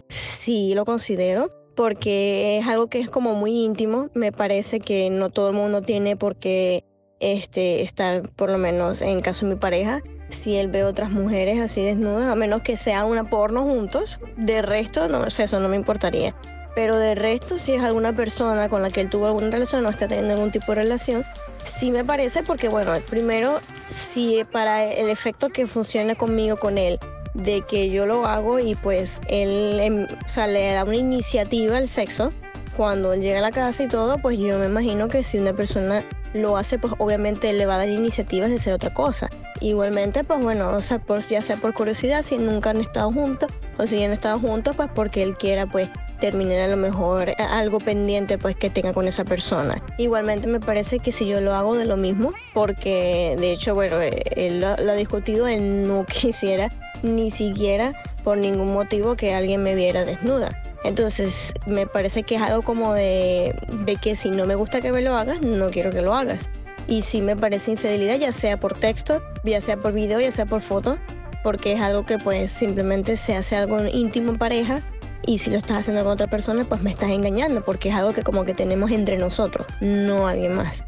Sí, 0.08 0.72
lo 0.74 0.86
considero 0.86 1.50
porque 1.76 2.56
es 2.56 2.66
algo 2.66 2.86
que 2.86 3.00
es 3.00 3.10
como 3.10 3.34
muy 3.34 3.52
íntimo. 3.52 4.08
Me 4.14 4.32
parece 4.32 4.80
que 4.80 5.10
no 5.10 5.28
todo 5.28 5.50
el 5.50 5.54
mundo 5.54 5.82
tiene 5.82 6.16
por 6.16 6.36
qué 6.36 6.84
este, 7.20 7.82
estar, 7.82 8.22
por 8.30 8.48
lo 8.48 8.56
menos 8.56 9.02
en 9.02 9.20
caso 9.20 9.44
de 9.44 9.56
mi 9.56 9.60
pareja, 9.60 10.00
si 10.30 10.56
él 10.56 10.68
ve 10.68 10.84
otras 10.84 11.10
mujeres 11.10 11.60
así 11.60 11.82
desnudas, 11.82 12.24
a 12.24 12.34
menos 12.34 12.62
que 12.62 12.78
sea 12.78 13.04
una 13.04 13.28
porno 13.28 13.64
juntos. 13.64 14.18
De 14.38 14.62
resto, 14.62 15.06
no 15.08 15.26
eso 15.26 15.60
no 15.60 15.68
me 15.68 15.76
importaría. 15.76 16.34
Pero 16.74 16.96
de 16.96 17.14
resto, 17.14 17.58
si 17.58 17.74
es 17.74 17.82
alguna 17.82 18.12
persona 18.14 18.68
con 18.68 18.82
la 18.82 18.90
que 18.90 19.02
él 19.02 19.10
tuvo 19.10 19.26
alguna 19.26 19.50
relación, 19.50 19.82
no 19.82 19.90
está 19.90 20.08
teniendo 20.08 20.34
algún 20.34 20.50
tipo 20.50 20.72
de 20.72 20.76
relación, 20.76 21.24
sí 21.64 21.90
me 21.90 22.04
parece 22.04 22.42
porque, 22.42 22.68
bueno, 22.68 22.92
primero, 23.10 23.60
si 23.88 24.44
para 24.50 24.84
el 24.84 25.10
efecto 25.10 25.50
que 25.50 25.66
funcione 25.66 26.16
conmigo, 26.16 26.56
con 26.56 26.78
él, 26.78 26.98
de 27.34 27.62
que 27.62 27.90
yo 27.90 28.06
lo 28.06 28.26
hago 28.26 28.58
y 28.58 28.74
pues 28.74 29.20
él 29.26 29.80
em, 29.80 30.04
o 30.04 30.28
sea, 30.28 30.46
le 30.46 30.72
da 30.72 30.84
una 30.84 30.96
iniciativa 30.96 31.78
al 31.78 31.88
sexo, 31.88 32.32
cuando 32.76 33.12
él 33.12 33.20
llega 33.20 33.38
a 33.38 33.42
la 33.42 33.50
casa 33.50 33.84
y 33.84 33.88
todo, 33.88 34.16
pues 34.18 34.38
yo 34.38 34.58
me 34.58 34.66
imagino 34.66 35.08
que 35.08 35.24
si 35.24 35.38
una 35.38 35.52
persona 35.52 36.02
lo 36.34 36.56
hace, 36.56 36.78
pues 36.78 36.94
obviamente 36.98 37.52
le 37.52 37.66
va 37.66 37.74
a 37.74 37.78
dar 37.78 37.88
iniciativas 37.88 38.48
de 38.48 38.56
hacer 38.56 38.72
otra 38.72 38.94
cosa. 38.94 39.28
Igualmente, 39.60 40.24
pues 40.24 40.40
bueno, 40.40 40.70
o 40.70 40.82
sea, 40.82 40.98
por, 40.98 41.20
ya 41.20 41.42
sea 41.42 41.56
por 41.56 41.74
curiosidad, 41.74 42.22
si 42.22 42.38
nunca 42.38 42.70
han 42.70 42.80
estado 42.80 43.12
juntos, 43.12 43.50
o 43.78 43.86
si 43.86 44.02
han 44.02 44.12
estado 44.12 44.38
juntos, 44.38 44.74
pues 44.74 44.88
porque 44.94 45.22
él 45.22 45.36
quiera, 45.36 45.66
pues 45.66 45.88
terminar 46.22 46.60
a 46.60 46.68
lo 46.68 46.76
mejor 46.76 47.30
eh, 47.30 47.34
algo 47.36 47.80
pendiente 47.80 48.38
pues 48.38 48.54
que 48.54 48.70
tenga 48.70 48.92
con 48.92 49.08
esa 49.08 49.24
persona. 49.24 49.82
Igualmente 49.98 50.46
me 50.46 50.60
parece 50.60 51.00
que 51.00 51.10
si 51.10 51.26
yo 51.26 51.40
lo 51.40 51.52
hago 51.52 51.74
de 51.76 51.84
lo 51.84 51.96
mismo, 51.96 52.32
porque 52.54 53.34
de 53.40 53.52
hecho, 53.52 53.74
bueno, 53.74 54.00
eh, 54.00 54.22
él 54.36 54.60
lo, 54.60 54.68
ha 54.68 54.94
discutido, 54.94 55.48
él 55.48 55.86
no 55.88 56.06
quisiera 56.20 56.70
ni 57.02 57.32
siquiera 57.32 57.92
por 58.22 58.38
ningún 58.38 58.72
motivo 58.72 59.16
que 59.16 59.34
alguien 59.34 59.64
me 59.64 59.74
viera 59.74 60.04
desnuda. 60.04 60.62
Entonces 60.84 61.54
me 61.66 61.88
parece 61.88 62.22
que 62.22 62.36
es 62.36 62.42
algo 62.42 62.62
como 62.62 62.94
de, 62.94 63.56
de, 63.84 63.96
que 63.96 64.14
si 64.14 64.30
no 64.30 64.46
me 64.46 64.54
gusta 64.54 64.80
que 64.80 64.92
me 64.92 65.02
lo 65.02 65.16
hagas, 65.16 65.40
no 65.40 65.70
quiero 65.70 65.90
que 65.90 66.02
lo 66.02 66.14
hagas. 66.14 66.50
Y 66.86 67.02
si 67.02 67.20
me 67.20 67.34
parece 67.34 67.72
infidelidad, 67.72 68.16
ya 68.16 68.30
sea 68.30 68.60
por 68.60 68.74
texto, 68.74 69.20
ya 69.42 69.60
sea 69.60 69.76
por 69.76 69.92
video, 69.92 70.20
ya 70.20 70.30
sea 70.30 70.46
por 70.46 70.60
foto, 70.60 70.98
porque 71.42 71.72
es 71.72 71.80
algo 71.80 72.06
que 72.06 72.18
pues 72.18 72.52
simplemente 72.52 73.16
se 73.16 73.34
hace 73.34 73.56
algo 73.56 73.84
íntimo 73.86 74.30
en 74.32 74.38
pareja 74.38 74.82
y 75.26 75.38
si 75.38 75.50
lo 75.50 75.58
estás 75.58 75.78
haciendo 75.78 76.02
con 76.02 76.12
otra 76.12 76.26
persona, 76.26 76.64
pues 76.64 76.82
me 76.82 76.90
estás 76.90 77.10
engañando, 77.10 77.62
porque 77.62 77.90
es 77.90 77.94
algo 77.94 78.12
que 78.12 78.22
como 78.22 78.44
que 78.44 78.54
tenemos 78.54 78.90
entre 78.90 79.18
nosotros, 79.18 79.66
no 79.80 80.26
alguien 80.26 80.54
más 80.54 80.84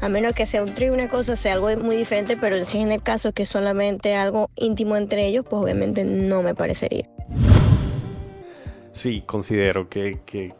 a 0.00 0.08
menos 0.08 0.34
que 0.34 0.46
sea 0.46 0.62
un 0.62 0.74
trío, 0.74 0.92
una 0.92 1.08
cosa, 1.08 1.36
sea 1.36 1.54
algo 1.54 1.74
muy 1.76 1.96
diferente, 1.96 2.36
pero 2.36 2.64
si 2.64 2.78
en 2.78 2.92
el 2.92 3.02
caso 3.02 3.32
que 3.32 3.42
es 3.42 3.48
solamente 3.48 4.14
algo 4.14 4.50
íntimo 4.56 4.96
entre 4.96 5.26
ellos, 5.26 5.44
pues 5.48 5.62
obviamente 5.62 6.04
no 6.04 6.42
me 6.42 6.54
parecería. 6.54 7.08
Sí, 8.92 9.22
considero 9.26 9.88
que, 9.88 10.20
que, 10.24 10.54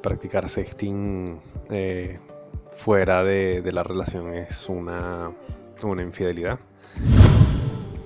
practicar 0.00 0.48
sexting 0.48 1.40
eh, 1.70 2.18
fuera 2.70 3.24
de, 3.24 3.62
la 3.72 3.82
relación 3.82 4.34
es 4.34 4.68
una, 4.68 5.30
una 5.82 6.02
infidelidad. 6.02 6.58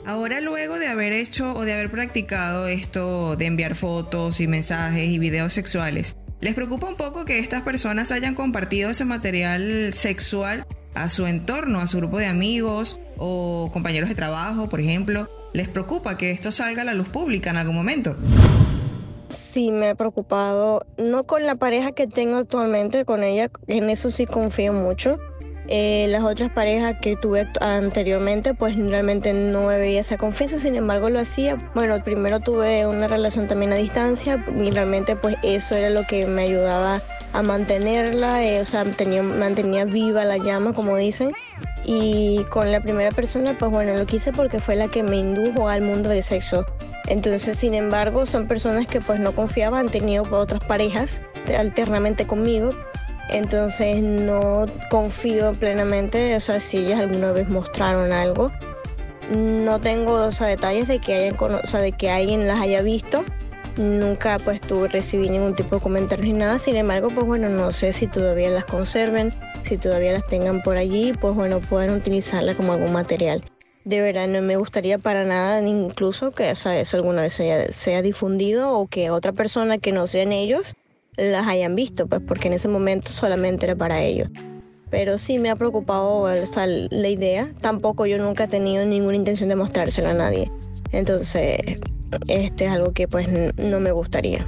Ahora 0.07 0.41
luego 0.41 0.79
de 0.79 0.87
haber 0.87 1.13
hecho 1.13 1.53
o 1.53 1.65
de 1.65 1.73
haber 1.73 1.91
practicado 1.91 2.69
esto 2.69 3.35
de 3.35 3.47
enviar 3.47 3.75
fotos 3.75 4.41
y 4.41 4.47
mensajes 4.47 5.09
y 5.09 5.19
videos 5.19 5.53
sexuales, 5.53 6.17
¿Les 6.39 6.55
preocupa 6.55 6.87
un 6.87 6.97
poco 6.97 7.25
que 7.25 7.39
estas 7.39 7.63
personas 7.63 8.13
hayan 8.13 8.35
compartido 8.35 8.91
ese 8.91 9.07
material 9.07 9.93
sexual 9.95 10.67
a 10.95 11.09
su 11.09 11.27
entorno, 11.27 11.81
a 11.81 11.87
su 11.87 11.97
grupo 11.97 12.19
de 12.19 12.27
amigos 12.27 13.01
o 13.17 13.71
compañeros 13.73 14.11
de 14.11 14.15
trabajo, 14.15 14.69
por 14.69 14.81
ejemplo? 14.81 15.29
¿Les 15.55 15.67
preocupa 15.67 16.19
que 16.19 16.31
esto 16.31 16.53
salga 16.53 16.83
a 16.83 16.85
la 16.85 16.95
luz 16.95 17.09
pública 17.09 17.51
en 17.51 17.57
algún 17.57 17.75
momento? 17.75 18.17
Sí, 19.31 19.73
me 19.73 19.91
he 19.91 19.95
preocupado, 19.95 20.87
no 20.99 21.25
con 21.25 21.45
la 21.47 21.57
pareja 21.57 21.93
que 21.93 22.07
tengo 22.07 22.37
actualmente, 22.37 23.05
con 23.05 23.25
ella, 23.25 23.51
en 23.67 23.91
eso 23.91 24.11
sí 24.11 24.27
confío 24.27 24.73
mucho 24.73 25.19
eh, 25.69 26.07
las 26.09 26.23
otras 26.23 26.51
parejas 26.51 26.97
que 27.01 27.17
tuve 27.17 27.47
anteriormente, 27.61 28.55
pues 28.55 28.77
realmente 28.77 29.33
no 29.33 29.67
me 29.67 29.79
veía 29.79 30.01
esa 30.01 30.17
confianza, 30.17 30.59
sin 30.59 30.77
embargo 30.77 31.11
lo 31.11 31.19
hacía. 31.19 31.57
Bueno, 31.75 32.03
primero 32.03 32.41
tuve 32.41 32.87
una 32.87 33.09
relación 33.09 33.47
también 33.47 33.73
a 33.73 33.77
distancia 33.77 34.45
y 34.57 34.71
realmente 34.71 35.17
pues 35.17 35.37
eso 35.43 35.75
era 35.75 35.91
lo 35.91 36.05
que 36.05 36.27
me 36.27 36.43
ayudaba 36.43 37.03
a 37.33 37.43
mantenerla, 37.43 38.45
eh, 38.45 38.61
o 38.61 38.65
sea, 38.65 38.85
mantenía 38.85 39.85
viva 39.85 40.25
la 40.25 40.39
llama, 40.39 40.73
como 40.73 40.97
dicen. 40.97 41.33
Y 41.85 42.45
con 42.51 42.73
la 42.73 42.81
primera 42.81 43.11
persona, 43.11 43.55
pues 43.59 43.71
bueno, 43.71 43.95
lo 43.95 44.07
quise 44.07 44.33
porque 44.33 44.59
fue 44.59 44.75
la 44.75 44.89
que 44.89 45.03
me 45.03 45.17
indujo 45.17 45.69
al 45.69 45.83
mundo 45.83 46.09
del 46.09 46.23
sexo. 46.23 46.65
Entonces, 47.07 47.57
sin 47.59 47.75
embargo, 47.75 48.27
son 48.27 48.49
personas 48.49 48.89
que 48.89 49.01
pues 49.01 49.21
no 49.21 49.33
confiaban, 49.33 49.87
han 49.87 49.89
tenido 49.89 50.25
otras 50.31 50.65
parejas 50.65 51.23
alternamente 51.57 52.27
conmigo, 52.27 52.71
entonces 53.29 54.03
no 54.03 54.67
confío 54.91 55.53
plenamente, 55.53 56.37
o 56.37 56.41
sea, 56.41 56.61
si 56.61 56.79
ellas 56.79 57.01
alguna 57.01 57.33
vez 57.33 57.49
mostraron 57.49 58.13
algo. 58.13 58.53
No 59.37 59.81
tengo 59.81 60.13
o 60.13 60.31
detalles 60.31 60.87
de 60.87 61.01
que, 61.01 61.15
hayan, 61.15 61.37
o 61.41 61.67
sea, 61.67 61.81
de 61.81 61.93
que 61.93 62.11
alguien 62.11 62.47
las 62.47 62.61
haya 62.61 62.83
visto. 62.83 63.25
Nunca 63.77 64.39
pues 64.39 64.61
tuve, 64.61 64.89
recibí 64.89 65.29
ningún 65.29 65.55
tipo 65.55 65.77
de 65.77 65.83
comentarios 65.83 66.27
ni 66.27 66.33
nada. 66.33 66.59
Sin 66.59 66.77
embargo, 66.77 67.09
pues 67.11 67.27
bueno, 67.27 67.49
no 67.49 67.73
sé 67.73 67.93
si 67.93 68.07
todavía 68.07 68.51
las 68.51 68.65
conserven, 68.65 69.35
si 69.65 69.77
todavía 69.77 70.13
las 70.13 70.27
tengan 70.27 70.63
por 70.63 70.77
allí, 70.77 71.13
pues 71.21 71.35
bueno, 71.35 71.61
puedan 71.61 71.91
utilizarla 71.91 72.55
como 72.55 72.73
algún 72.73 72.93
material. 72.93 73.45
De 73.85 74.01
verdad, 74.01 74.29
no 74.29 74.41
me 74.41 74.57
gustaría 74.57 74.99
para 74.99 75.25
nada, 75.25 75.61
incluso 75.61 76.31
que 76.31 76.51
o 76.51 76.55
sea, 76.55 76.79
eso 76.79 76.97
alguna 76.97 77.23
vez 77.23 77.35
sea, 77.35 77.71
sea 77.73 78.03
difundido 78.03 78.73
o 78.73 78.87
que 78.87 79.11
otra 79.11 79.33
persona 79.33 79.79
que 79.79 79.93
no 79.93 80.07
sean 80.07 80.33
ellos 80.33 80.75
las 81.17 81.47
hayan 81.47 81.75
visto, 81.75 82.07
pues 82.07 82.21
porque 82.27 82.49
en 82.49 82.55
ese 82.55 82.69
momento 82.69 83.11
solamente 83.11 83.67
era 83.67 83.77
para 83.77 84.03
ellos. 84.03 84.29
Pero 84.91 85.19
sí 85.19 85.39
me 85.39 85.51
ha 85.51 85.57
preocupado 85.57 86.29
la 86.91 87.09
idea. 87.09 87.51
Tampoco 87.61 88.07
yo 88.07 88.19
nunca 88.19 88.45
he 88.45 88.49
tenido 88.49 88.85
ninguna 88.85 89.17
intención 89.17 89.49
de 89.49 89.57
mostrárselo 89.57 90.09
a 90.09 90.15
nadie. 90.15 90.51
Entonces, 90.93 91.81
este 92.29 92.67
es 92.67 92.71
algo 92.71 92.93
que 92.93 93.09
pues 93.09 93.29
no 93.57 93.81
me 93.81 93.91
gustaría. 93.91 94.47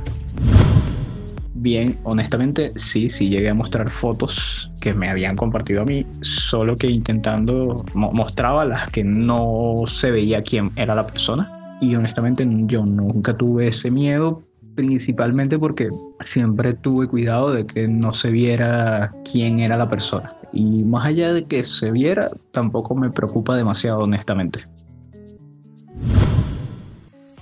Bien, 1.55 1.99
honestamente 2.05 2.73
sí, 2.77 3.09
sí 3.09 3.29
llegué 3.29 3.49
a 3.49 3.55
mostrar 3.55 3.91
fotos 3.91 4.71
que 4.81 4.95
me 4.95 5.09
habían 5.09 5.35
compartido 5.35 5.83
a 5.83 5.85
mí, 5.85 6.07
solo 6.23 6.77
que 6.77 6.87
intentando 6.87 7.85
mostraba 7.95 8.65
las 8.65 8.93
que 8.93 9.03
no 9.03 9.83
se 9.89 10.13
veía 10.13 10.43
quién 10.43 10.71
era 10.77 10.95
la 10.95 11.05
persona. 11.05 11.51
Y 11.81 11.97
honestamente 11.97 12.47
yo 12.67 12.87
nunca 12.87 13.37
tuve 13.37 13.69
ese 13.69 13.91
miedo 13.91 14.48
principalmente 14.79 15.59
porque 15.59 15.91
siempre 16.21 16.73
tuve 16.73 17.09
cuidado 17.09 17.51
de 17.51 17.67
que 17.67 17.89
no 17.89 18.13
se 18.13 18.31
viera 18.31 19.13
quién 19.29 19.59
era 19.59 19.77
la 19.77 19.89
persona. 19.89 20.37
Y 20.53 20.85
más 20.85 21.05
allá 21.05 21.33
de 21.33 21.47
que 21.47 21.65
se 21.65 21.91
viera, 21.91 22.31
tampoco 22.53 22.95
me 22.95 23.11
preocupa 23.11 23.57
demasiado 23.57 23.99
honestamente. 23.99 24.61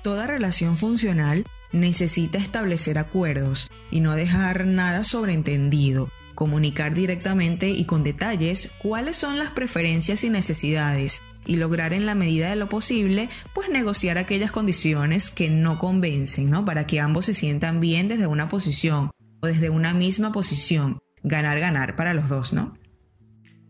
Toda 0.02 0.26
relación 0.26 0.78
funcional 0.78 1.45
necesita 1.73 2.38
establecer 2.38 2.97
acuerdos 2.97 3.71
y 3.90 4.00
no 4.00 4.14
dejar 4.14 4.64
nada 4.64 5.05
sobreentendido, 5.05 6.09
comunicar 6.35 6.95
directamente 6.95 7.69
y 7.69 7.85
con 7.85 8.02
detalles 8.02 8.73
cuáles 8.83 9.19
son 9.19 9.38
las 9.38 9.50
preferencias 9.50 10.25
y 10.25 10.31
necesidades 10.31 11.21
y 11.47 11.57
lograr 11.57 11.93
en 11.93 12.07
la 12.07 12.15
medida 12.15 12.50
de 12.50 12.57
lo 12.57 12.69
posible, 12.69 13.31
pues 13.55 13.69
negociar 13.69 14.19
aquellas 14.19 14.50
condiciones 14.53 15.31
que 15.31 15.49
no 15.49 15.79
convencen, 15.79 16.50
¿no? 16.50 16.65
Para 16.65 16.87
que 16.87 17.00
ambos 17.00 17.26
se 17.26 17.35
sientan 17.35 17.81
bien 17.81 18.09
desde 18.09 18.26
una 18.26 18.49
posición 18.49 19.11
o 19.41 19.47
desde 19.47 19.71
una 19.71 19.95
misma 19.95 20.33
posición. 20.33 20.99
Ganar, 21.23 21.59
ganar 21.59 21.97
para 21.97 22.15
los 22.15 22.29
dos, 22.29 22.53
¿no? 22.53 22.75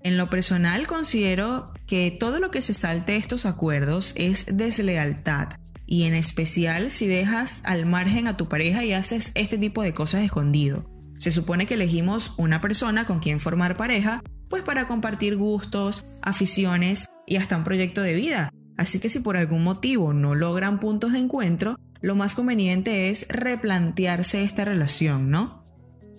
En 0.03 0.17
lo 0.17 0.31
personal 0.31 0.87
considero 0.87 1.73
que 1.87 2.11
todo 2.11 2.39
lo 2.39 2.51
que 2.51 2.63
se 2.63 2.75
salte 2.75 3.17
estos 3.17 3.45
acuerdos 3.45 4.15
es 4.17 4.47
deslealtad 4.57 5.49
y 5.87 6.05
en 6.05 6.15
especial 6.15 6.91
si 6.91 7.07
dejas 7.07 7.63
al 7.65 7.87
margen 7.87 8.29
a 8.29 8.37
tu 8.37 8.49
pareja 8.49 8.85
y 8.85 8.93
haces 8.93 9.33
este 9.35 9.59
tipo 9.59 9.83
de 9.83 9.95
cosas 9.95 10.23
escondido. 10.23 10.91
Se 11.19 11.33
supone 11.33 11.67
que 11.67 11.75
elegimos 11.75 12.35
una 12.37 12.61
persona 12.61 13.07
con 13.07 13.21
quien 13.21 13.41
formar 13.41 13.77
pareja, 13.77 14.23
pues 14.49 14.63
para 14.63 14.87
compartir 14.87 15.37
gustos, 15.37 16.05
aficiones 16.23 17.07
y 17.27 17.37
hasta 17.37 17.57
un 17.57 17.65
proyecto 17.65 18.03
de 18.03 18.15
vida. 18.15 18.51
Así 18.77 18.99
que 18.99 19.11
si 19.11 19.21
por 19.21 19.37
algún 19.37 19.63
motivo 19.63 20.13
no 20.13 20.35
logran 20.35 20.81
puntos 20.81 21.13
de 21.13 21.19
encuentro, 21.19 21.79
lo 22.01 22.15
más 22.15 22.35
conveniente 22.35 23.11
es 23.11 23.27
replantearse 23.29 24.43
esta 24.43 24.65
relación, 24.65 25.31
¿no? 25.31 25.65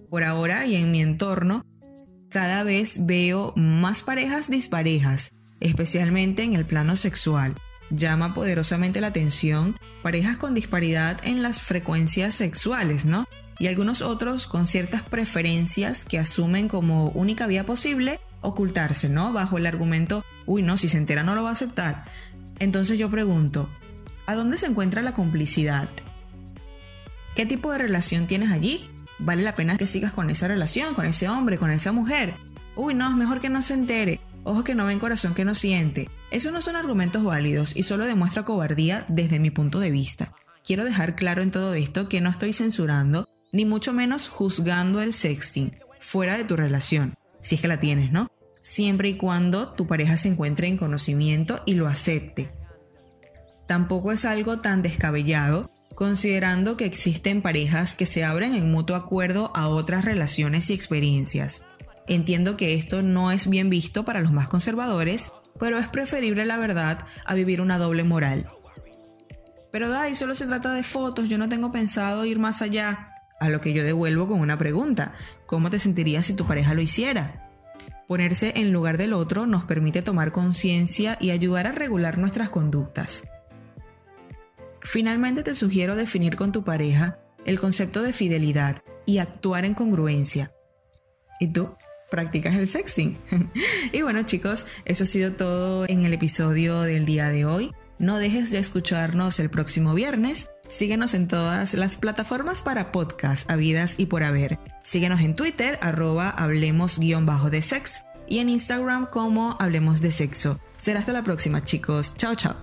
Por 0.09 0.23
ahora 0.23 0.65
y 0.65 0.75
en 0.75 0.91
mi 0.91 1.01
entorno, 1.01 1.63
cada 2.29 2.63
vez 2.63 3.05
veo 3.05 3.53
más 3.55 4.03
parejas 4.03 4.49
disparejas, 4.49 5.29
especialmente 5.59 6.43
en 6.43 6.53
el 6.53 6.65
plano 6.65 6.95
sexual. 6.95 7.55
Llama 7.89 8.33
poderosamente 8.33 8.99
la 8.99 9.07
atención 9.07 9.77
parejas 10.03 10.37
con 10.37 10.53
disparidad 10.53 11.25
en 11.25 11.41
las 11.41 11.61
frecuencias 11.61 12.35
sexuales, 12.35 13.05
¿no? 13.05 13.25
Y 13.59 13.67
algunos 13.67 14.01
otros 14.01 14.45
con 14.45 14.67
ciertas 14.67 15.03
preferencias 15.03 16.05
que 16.05 16.19
asumen 16.19 16.67
como 16.67 17.09
única 17.09 17.47
vía 17.47 17.65
posible 17.65 18.19
ocultarse, 18.47 19.09
¿no? 19.09 19.33
Bajo 19.33 19.57
el 19.57 19.65
argumento, 19.65 20.23
uy, 20.45 20.61
no, 20.61 20.77
si 20.77 20.87
se 20.87 20.97
entera 20.97 21.23
no 21.23 21.35
lo 21.35 21.43
va 21.43 21.49
a 21.49 21.53
aceptar. 21.53 22.05
Entonces 22.59 22.97
yo 22.97 23.09
pregunto, 23.09 23.69
¿a 24.25 24.35
dónde 24.35 24.57
se 24.57 24.67
encuentra 24.67 25.01
la 25.01 25.13
complicidad? 25.13 25.89
¿Qué 27.35 27.45
tipo 27.45 27.71
de 27.71 27.77
relación 27.77 28.25
tienes 28.27 28.51
allí? 28.51 28.89
¿Vale 29.19 29.43
la 29.43 29.55
pena 29.55 29.77
que 29.77 29.87
sigas 29.87 30.13
con 30.13 30.29
esa 30.29 30.47
relación, 30.47 30.93
con 30.93 31.05
ese 31.05 31.29
hombre, 31.29 31.57
con 31.57 31.71
esa 31.71 31.91
mujer? 31.91 32.33
Uy, 32.75 32.93
no, 32.93 33.09
es 33.09 33.15
mejor 33.15 33.41
que 33.41 33.49
no 33.49 33.61
se 33.61 33.73
entere. 33.73 34.19
Ojo 34.43 34.63
que 34.63 34.75
no 34.75 34.85
ven, 34.85 34.99
corazón 34.99 35.33
que 35.33 35.43
no 35.43 35.53
siente. 35.53 36.09
Esos 36.31 36.53
no 36.53 36.61
son 36.61 36.75
argumentos 36.75 37.23
válidos 37.23 37.75
y 37.75 37.83
solo 37.83 38.05
demuestra 38.05 38.45
cobardía 38.45 39.05
desde 39.07 39.39
mi 39.39 39.51
punto 39.51 39.79
de 39.79 39.91
vista. 39.91 40.33
Quiero 40.63 40.83
dejar 40.83 41.15
claro 41.15 41.41
en 41.41 41.51
todo 41.51 41.73
esto 41.73 42.07
que 42.07 42.21
no 42.21 42.29
estoy 42.29 42.53
censurando, 42.53 43.27
ni 43.51 43.65
mucho 43.65 43.93
menos 43.93 44.27
juzgando 44.27 45.01
el 45.01 45.13
sexting, 45.13 45.77
fuera 45.99 46.37
de 46.37 46.43
tu 46.43 46.55
relación, 46.55 47.15
si 47.41 47.55
es 47.55 47.61
que 47.61 47.67
la 47.67 47.79
tienes, 47.79 48.11
¿no? 48.11 48.29
Siempre 48.67 49.07
y 49.07 49.15
cuando 49.15 49.69
tu 49.69 49.87
pareja 49.87 50.17
se 50.17 50.27
encuentre 50.27 50.67
en 50.67 50.75
conocimiento 50.75 51.61
y 51.65 51.75
lo 51.75 51.87
acepte. 51.87 52.51
Tampoco 53.65 54.11
es 54.11 54.25
algo 54.25 54.59
tan 54.59 54.81
descabellado 54.81 55.71
considerando 55.95 56.75
que 56.75 56.83
existen 56.83 57.41
parejas 57.41 57.95
que 57.95 58.05
se 58.05 58.25
abren 58.25 58.53
en 58.53 58.69
mutuo 58.69 58.97
acuerdo 58.97 59.55
a 59.55 59.69
otras 59.69 60.03
relaciones 60.03 60.69
y 60.69 60.73
experiencias. 60.73 61.65
Entiendo 62.09 62.57
que 62.57 62.73
esto 62.73 63.01
no 63.03 63.31
es 63.31 63.49
bien 63.49 63.69
visto 63.69 64.03
para 64.03 64.19
los 64.19 64.33
más 64.33 64.49
conservadores, 64.49 65.31
pero 65.57 65.77
es 65.77 65.87
preferible 65.87 66.43
la 66.43 66.57
verdad 66.57 67.05
a 67.25 67.35
vivir 67.35 67.61
una 67.61 67.77
doble 67.77 68.03
moral. 68.03 68.49
Pero 69.71 69.89
Dai, 69.89 70.13
solo 70.13 70.35
se 70.35 70.45
trata 70.45 70.73
de 70.73 70.83
fotos, 70.83 71.29
yo 71.29 71.37
no 71.37 71.47
tengo 71.47 71.71
pensado 71.71 72.25
ir 72.25 72.37
más 72.37 72.61
allá. 72.61 73.13
A 73.39 73.47
lo 73.47 73.61
que 73.61 73.71
yo 73.71 73.85
devuelvo 73.85 74.27
con 74.27 74.41
una 74.41 74.57
pregunta, 74.57 75.13
¿cómo 75.45 75.69
te 75.69 75.79
sentirías 75.79 76.25
si 76.25 76.35
tu 76.35 76.45
pareja 76.45 76.73
lo 76.73 76.81
hiciera? 76.81 77.46
Ponerse 78.07 78.53
en 78.55 78.71
lugar 78.71 78.97
del 78.97 79.11
otro 79.11 79.45
nos 79.45 79.65
permite 79.65 80.01
tomar 80.01 80.31
conciencia 80.31 81.17
y 81.19 81.31
ayudar 81.31 81.67
a 81.67 81.73
regular 81.73 82.17
nuestras 82.17 82.49
conductas. 82.49 83.29
Finalmente 84.81 85.43
te 85.43 85.53
sugiero 85.53 85.97
definir 85.97 86.37
con 86.37 86.53
tu 86.53 86.63
pareja 86.63 87.19
el 87.45 87.59
concepto 87.59 88.01
de 88.01 88.13
fidelidad 88.13 88.81
y 89.05 89.17
actuar 89.17 89.65
en 89.65 89.73
congruencia. 89.73 90.53
¿Y 91.41 91.47
tú? 91.47 91.75
¿Practicas 92.09 92.55
el 92.55 92.69
sexting? 92.69 93.17
y 93.91 94.01
bueno 94.01 94.23
chicos, 94.23 94.67
eso 94.85 95.03
ha 95.03 95.07
sido 95.07 95.33
todo 95.33 95.85
en 95.89 96.05
el 96.05 96.13
episodio 96.13 96.81
del 96.81 97.05
día 97.05 97.27
de 97.27 97.43
hoy. 97.43 97.71
No 97.99 98.19
dejes 98.19 98.51
de 98.51 98.59
escucharnos 98.59 99.39
el 99.41 99.49
próximo 99.49 99.93
viernes. 99.93 100.49
Síguenos 100.67 101.13
en 101.13 101.27
todas 101.27 101.73
las 101.73 101.97
plataformas 101.97 102.61
para 102.61 102.91
podcast, 102.91 103.49
habidas 103.49 103.99
y 103.99 104.07
por 104.07 104.23
haber. 104.23 104.59
Síguenos 104.83 105.21
en 105.21 105.35
Twitter, 105.35 105.79
arroba 105.81 106.29
hablemos-de 106.29 107.61
sex 107.61 108.01
y 108.27 108.39
en 108.39 108.49
Instagram 108.49 109.07
como 109.09 109.55
Hablemos 109.59 110.01
de 110.01 110.11
Sexo. 110.11 110.59
Será 110.75 110.99
hasta 110.99 111.13
la 111.13 111.23
próxima 111.23 111.63
chicos. 111.63 112.15
Chao, 112.17 112.35
chao. 112.35 112.55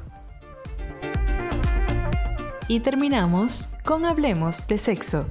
Y 2.69 2.81
terminamos 2.81 3.71
con 3.85 4.05
Hablemos 4.05 4.67
de 4.67 4.79
Sexo. 4.79 5.27